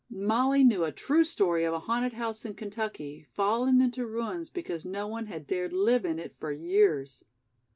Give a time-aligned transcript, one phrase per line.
[0.09, 4.83] Molly knew a true story of a haunted house in Kentucky, fallen into ruins because
[4.83, 7.23] no one had dared live in it for years.